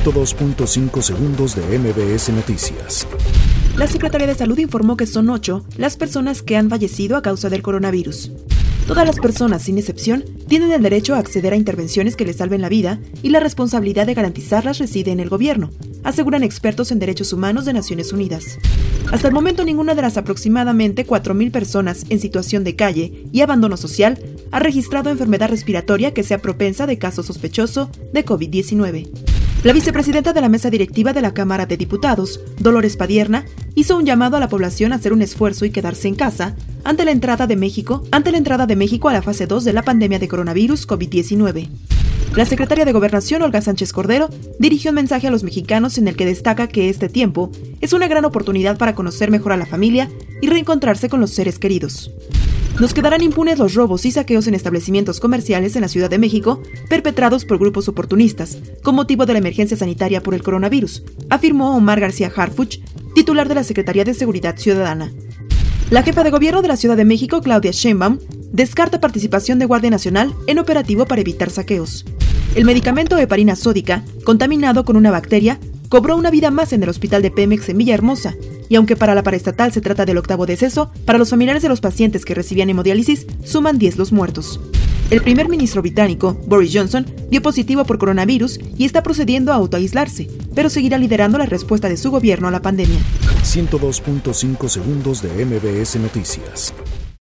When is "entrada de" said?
37.12-37.54, 38.38-38.74